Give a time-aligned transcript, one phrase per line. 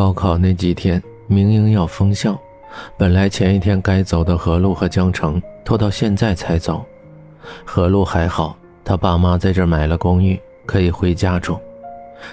[0.00, 2.34] 高考那几天，明英要封校，
[2.96, 6.82] 本来前一天该走的何路和江城拖到现在才走。
[7.66, 11.60] 何路还好，他爸妈在这买了公寓，可以回家住。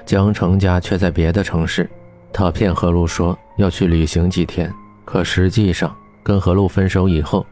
[0.05, 1.89] 江城家却在别的城市，
[2.31, 4.73] 他骗何路说要去旅行几天，
[5.03, 5.93] 可实际上
[6.23, 7.45] 跟何路分手以后，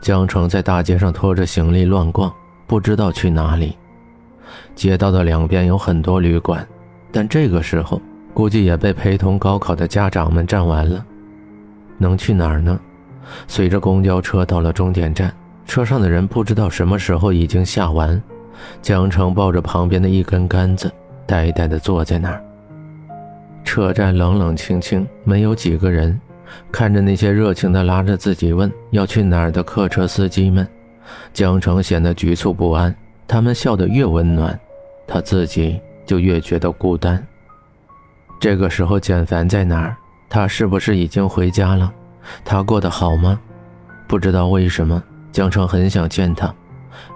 [0.00, 2.32] 江城在大街上拖着行李乱逛，
[2.68, 3.76] 不知道去哪里。
[4.76, 6.64] 街道的两边有很多旅馆，
[7.10, 8.00] 但这个时候
[8.36, 11.02] 估计也被陪同高考的家长们占完了。
[11.96, 12.78] 能去哪儿呢？
[13.48, 18.22] 随着公交车到了终点站，车上的人不知道什么时候已经下完。
[18.82, 20.92] 江城抱着旁边的一根杆子，
[21.24, 22.44] 呆呆地坐在那儿。
[23.64, 26.20] 车站冷冷清清，没有几个人。
[26.70, 30.68] 看着那些热情地拉着自己问要去哪儿的客车司机们，
[31.32, 32.94] 江城显得局促不安。
[33.26, 34.60] 他们笑得越温暖，
[35.06, 37.26] 他自己就越觉得孤单。
[38.38, 39.96] 这个时候，简凡在哪儿？
[40.28, 41.92] 他是不是已经回家了？
[42.44, 43.38] 他过得好吗？
[44.06, 45.02] 不知道为什么，
[45.32, 46.52] 江城很想见他。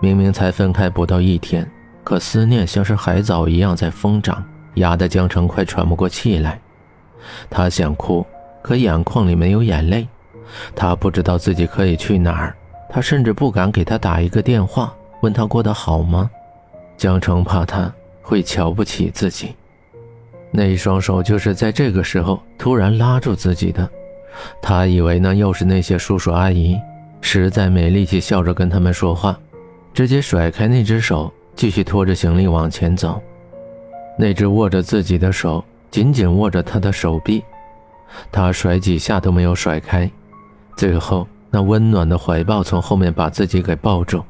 [0.00, 1.68] 明明才分开不到一天，
[2.04, 4.42] 可思念像是海藻一样在疯长，
[4.74, 6.60] 压得江城快喘不过气来。
[7.48, 8.24] 他想哭，
[8.62, 10.08] 可眼眶里没有眼泪。
[10.74, 12.56] 他不知道自己可以去哪儿，
[12.88, 14.92] 他甚至不敢给他打一个电话。
[15.22, 16.30] 问他过得好吗？
[16.96, 17.92] 江城怕他
[18.22, 19.54] 会瞧不起自己，
[20.50, 23.88] 那一双手就是在这个时候突然拉住自己的。
[24.62, 26.76] 他以为那又是那些叔叔阿姨，
[27.20, 29.38] 实在没力气笑着跟他们说话，
[29.92, 33.20] 直接甩开那只手，继续拖着行李往前走。
[34.18, 37.42] 那只握着自己的手紧紧握着他的手臂，
[38.32, 40.10] 他甩几下都没有甩开，
[40.76, 44.22] 最后那温暖的怀抱从后面把自己给抱住。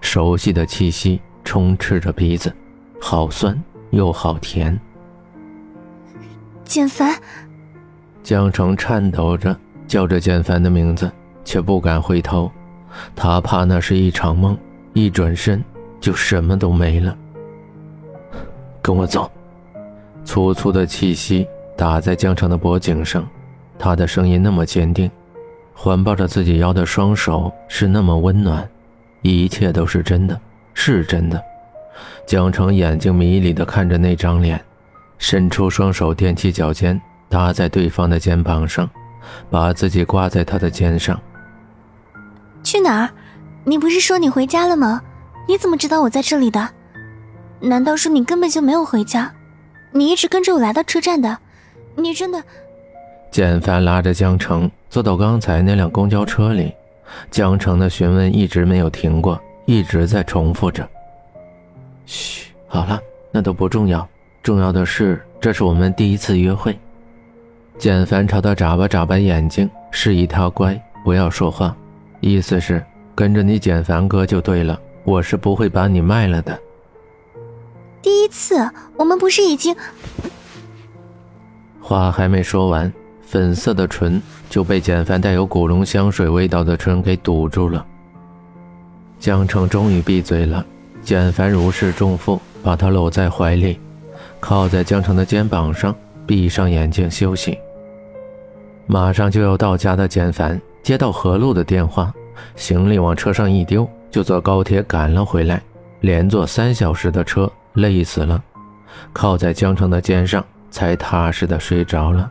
[0.00, 2.52] 熟悉的气息充斥着鼻子，
[3.00, 4.78] 好酸又好甜。
[6.72, 7.14] 简凡，
[8.22, 9.54] 江城颤抖着
[9.86, 11.12] 叫着简凡的名字，
[11.44, 12.50] 却不敢回头，
[13.14, 14.56] 他怕那是一场梦，
[14.94, 15.62] 一转身
[16.00, 17.14] 就什么都没了。
[18.80, 19.30] 跟我走，
[20.24, 21.46] 粗粗的气息
[21.76, 23.28] 打在江城的脖颈上，
[23.78, 25.10] 他的声音那么坚定，
[25.74, 28.66] 环抱着自己腰的双手是那么温暖。
[29.20, 30.40] 一切都是真的，
[30.72, 31.38] 是真的。
[32.26, 34.58] 江城眼睛迷离地看着那张脸，
[35.22, 38.90] 伸出双手踮起脚尖，搭在对方的肩膀上，
[39.48, 41.18] 把自己挂在他的肩上。
[42.64, 43.10] 去哪儿？
[43.62, 45.00] 你不是说你回家了吗？
[45.46, 46.68] 你怎么知道我在这里的？
[47.60, 49.32] 难道说你根本就没有回家？
[49.92, 51.38] 你一直跟着我来到车站的？
[51.94, 52.42] 你真的？
[53.30, 56.74] 简凡拉着江城坐到刚才那辆公交车里。
[57.30, 60.86] 江城的询问一直没有停过，一直在重复着。
[62.06, 63.00] 嘘，好了，
[63.30, 64.06] 那都不重要，
[64.42, 66.76] 重要的是这是我们第一次约会。
[67.78, 71.74] 简凡朝他眨巴眨巴眼睛，示意他乖，不要说话，
[72.20, 76.58] 意思是跟着你简凡哥就对了，我是不会把你卖了的。
[78.02, 79.74] 第一次，我们不是已经……
[81.80, 82.92] 话还没说完。
[83.24, 84.20] 粉色的唇
[84.50, 87.86] 就被简凡带有古龙香水味道的唇给堵住了。
[89.18, 90.62] 江澄终于闭嘴了，
[91.00, 93.80] 简凡如释重负，把他搂在怀里，
[94.42, 95.94] 靠在江城的肩膀上，
[96.26, 97.56] 闭上眼睛休息。
[98.88, 102.12] 马上就要到家的简凡接到何璐的电话，
[102.56, 105.62] 行李往车上一丢，就坐高铁赶了回来，
[106.00, 108.42] 连坐三小时的车，累死了，
[109.12, 112.28] 靠在江城的肩上，才踏实的睡着了。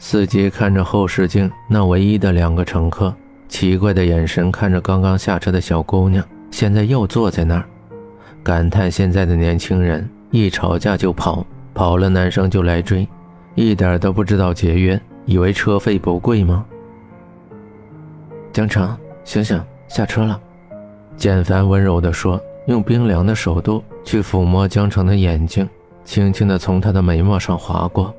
[0.00, 3.14] 司机看着后视镜那唯一的两个乘客，
[3.46, 7.64] 奇怪的眼神看着刚刚下车的小姑娘，现在又坐在那儿，
[8.42, 11.44] 感叹现在的年轻人一吵架就跑，
[11.74, 13.08] 跑了男生就来追，
[13.54, 16.64] 一点都不知道节约，以为车费不贵吗？
[18.52, 20.40] 江城，醒醒，下车了。
[21.16, 25.68] 简凡温柔地说，用冰凉的手度去抚摸江城的眼睛，
[26.04, 28.14] 轻轻地从他的眉毛上划过。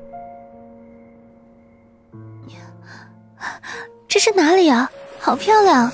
[4.08, 4.90] 这是哪里啊？
[5.20, 5.90] 好漂亮！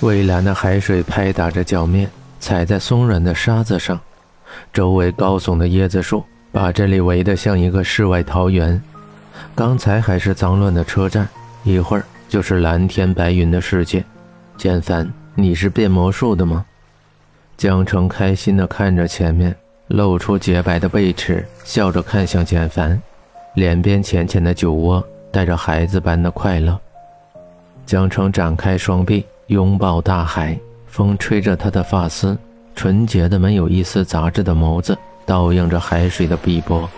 [0.00, 3.98] 蔚蓝的海水拍打着脚面，踩在松软的沙子上。
[4.72, 8.80] 周围高耸的椰子树把这里围得像一个世外桃源。
[9.54, 11.28] 刚才还是脏乱的车站，
[11.64, 14.04] 一会儿就是蓝天白云的世界。
[14.56, 16.64] 简凡，你是变魔术的吗？
[17.56, 19.54] 江城开心地看着前面，
[19.88, 23.00] 露出洁白的背齿，笑着看向简凡，
[23.54, 26.78] 脸边浅浅的酒窝带着孩子般的快乐。
[27.84, 32.36] 江城展开双臂，拥抱大海，风吹着他的发丝，
[32.74, 36.88] 纯洁的没有一丝杂质的眸子，倒映着海水的碧波。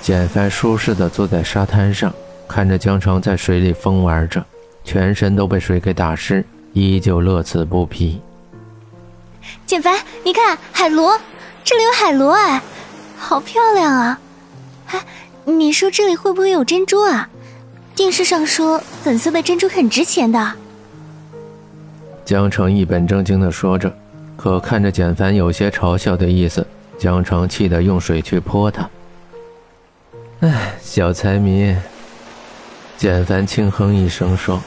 [0.00, 2.12] 简凡舒适的坐在沙滩上，
[2.48, 4.44] 看着江城在水里疯玩着，
[4.84, 8.20] 全身都被水给打湿，依旧乐此不疲。
[9.66, 11.18] 简凡，你看海螺，
[11.62, 12.62] 这里有海螺哎，
[13.18, 14.18] 好漂亮啊！
[14.86, 15.04] 哎，
[15.44, 17.28] 你说这里会不会有珍珠啊？
[17.94, 20.52] 电视上说粉色的珍珠很值钱的。
[22.24, 23.94] 江城一本正经的说着，
[24.42, 26.66] 可看着简凡有些嘲笑的意思，
[26.96, 28.88] 江城气得用水去泼他。
[30.40, 31.76] 哎，小财迷。
[32.96, 34.58] 简凡轻哼一声说：“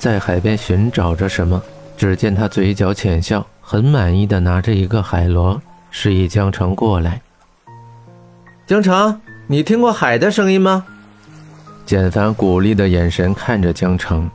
[0.00, 1.62] 在海边寻找着什么？”
[1.96, 5.62] 只见他嘴角浅笑，很满意的拿着一个海螺，
[5.92, 7.22] 示意江城过来。
[8.66, 10.84] 江城，你听过海的声音吗？
[11.86, 14.28] 简凡鼓励的眼神看着江城。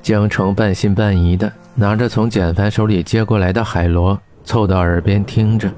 [0.00, 5.70] 江城半信半疑的拿着从简凡手里接过来的海螺，凑到耳边听着。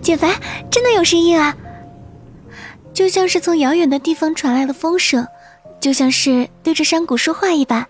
[0.00, 0.30] 简凡，
[0.70, 1.56] 真的有声音啊！
[2.92, 5.26] 就像是从遥远的地方传来的风声，
[5.80, 7.86] 就像是对着山谷说话一般。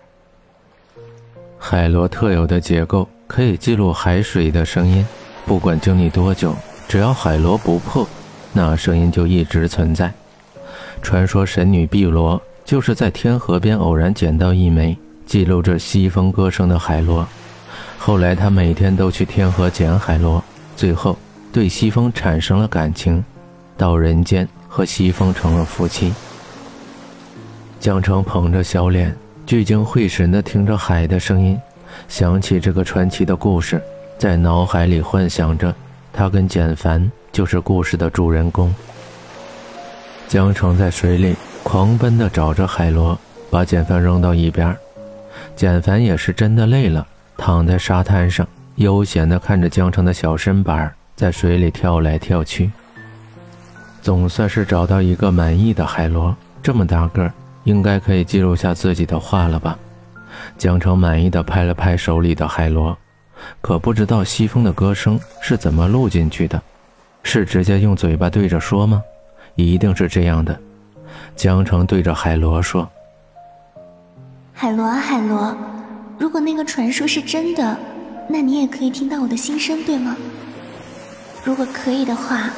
[1.59, 5.05] 海螺特有的结构可以记录海水的声音，
[5.45, 6.55] 不管经历多久，
[6.87, 8.07] 只要海螺不破，
[8.53, 10.11] 那声音就一直存在。
[11.01, 17.27] 传说神女碧螺就是在天河边偶然捡到一枚记录着西风歌声的海螺，
[17.97, 20.43] 后来他每天都去天河捡海螺，
[20.75, 21.17] 最后。
[21.51, 23.23] 对西风产生了感情，
[23.77, 26.11] 到人间和西风成了夫妻。
[27.79, 31.55] 江城捧着小脸，聚精会神地听着海的声音，
[32.07, 33.79] 想起这个传奇的故事，
[34.17, 35.71] 在脑海里幻想着
[36.11, 38.73] 他跟简凡就是故事的主人公。
[40.27, 43.17] 江城在水里狂奔地找着海螺，
[43.49, 44.75] 把简凡扔到一边。
[45.55, 47.07] 简凡也是真的累了，
[47.37, 52.69] 躺在沙滩上，悠闲地看着江城的小身板在水里跳来跳去，
[54.01, 56.35] 总算是找到一个满意的海螺。
[56.61, 57.31] 这么大个，
[57.63, 59.77] 应该可以记录下自己的话了吧？
[60.57, 62.95] 江城满意的拍了拍手里的海螺，
[63.61, 66.61] 可不知道西风的歌声是怎么录进去的，
[67.23, 69.01] 是直接用嘴巴对着说吗？
[69.55, 70.59] 一定是这样的。
[71.35, 72.89] 江城对着海螺说
[74.53, 75.55] ：“海螺啊，海螺，
[76.17, 77.77] 如果那个传说是真的，
[78.29, 80.15] 那你也可以听到我的心声，对吗？”
[81.43, 82.49] 如果可以的话，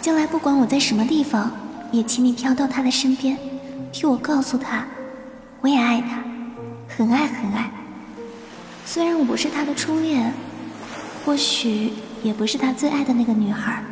[0.00, 1.50] 将来不管我在什么地方，
[1.92, 3.36] 也请你飘到他的身边，
[3.92, 4.86] 替我告诉他，
[5.60, 6.24] 我也爱他，
[6.88, 7.70] 很爱很爱。
[8.86, 10.32] 虽然我不是他的初恋，
[11.26, 13.82] 或许也不是他最爱的那个女孩，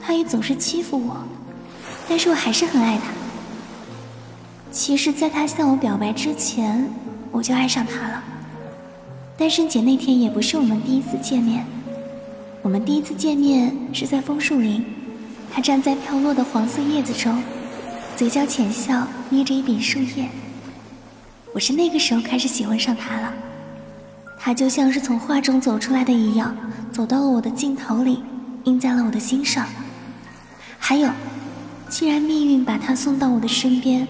[0.00, 1.16] 他也总是欺负我，
[2.08, 3.12] 但是我还是很爱他。
[4.74, 6.90] 其实，在他向我表白之前，
[7.30, 8.20] 我就爱上他了。
[9.36, 11.64] 单身节那天也不是我们第一次见面。
[12.60, 14.84] 我们第一次见面是在枫树林，
[15.52, 17.40] 他站在飘落的黄色叶子中，
[18.16, 20.28] 嘴角浅笑，捏着一柄树叶。
[21.52, 23.32] 我是那个时候开始喜欢上他了，
[24.40, 26.52] 他就像是从画中走出来的一样，
[26.90, 28.24] 走到了我的镜头里，
[28.64, 29.68] 印在了我的心上。
[30.80, 31.08] 还有，
[31.88, 34.06] 既然命运把他送到我的身边，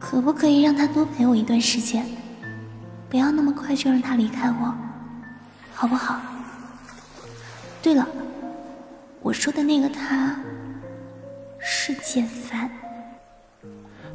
[0.00, 2.04] 可不可以让他多陪我一段时间？
[3.08, 4.74] 不要那么快就让他离开我，
[5.74, 6.18] 好不好？
[7.82, 8.06] 对了，
[9.20, 10.34] 我说的那个他
[11.58, 12.68] 是简凡。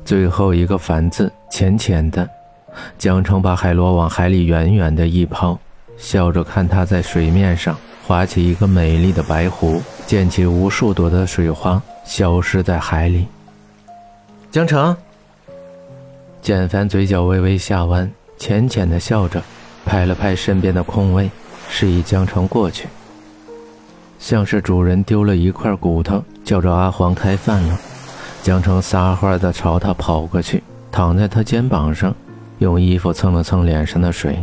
[0.03, 2.27] 最后一个“凡”字浅浅的，
[2.97, 5.57] 江澄把海螺往海里远远的一抛，
[5.97, 13.27] 笑着看它在水面上划起一个美丽的白弧，溅起无数朵的水花，消失在海里。
[14.51, 14.95] 江澄，
[16.45, 19.41] 简凡嘴角微微下弯，浅浅的笑着，
[19.83, 21.27] 拍了拍身边的空位，
[21.67, 22.87] 示意江城过去。
[24.19, 27.79] 像是主人丢了一块骨头，叫着阿黄开饭了。
[28.43, 30.61] 江城撒欢的朝他跑过去，
[30.91, 32.13] 躺在他肩膀上，
[32.59, 34.37] 用衣服蹭了蹭脸上的水，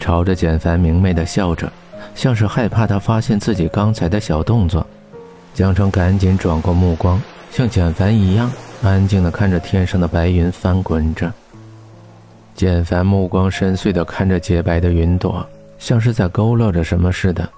[0.00, 1.72] 朝着简凡明媚的笑着，
[2.12, 4.84] 像是害怕他发现自己刚才的小动作。
[5.54, 7.22] 江城赶紧转过目光，
[7.52, 8.50] 像简凡一样
[8.82, 11.30] 安静的看着天上的白云翻滚着。
[12.54, 15.46] 简凡目光深邃的看着洁白的云朵，
[15.78, 17.48] 像是在勾勒着什么似的。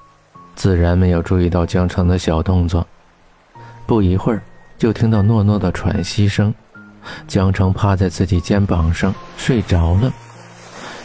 [0.54, 2.86] 自然没有注意到江城的小动作，
[3.86, 4.42] 不一会儿
[4.76, 6.52] 就听到诺诺的喘息声。
[7.26, 10.12] 江城趴在自己肩膀上睡着了。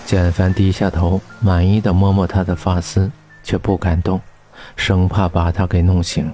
[0.06, 3.10] 简凡低下头，满意的摸摸他的发丝，
[3.44, 4.20] 却不敢动，
[4.76, 6.32] 生怕把他给弄醒。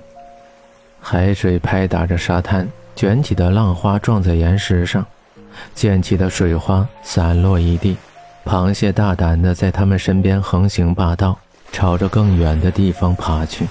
[1.00, 5.06] 海水拍打着沙滩，卷起的浪花撞在岩石上，
[5.74, 7.98] 溅起的水花散落一地。
[8.46, 11.38] 螃蟹大胆的在他们身边横行霸道。
[11.74, 13.66] 朝着更远的地方爬去。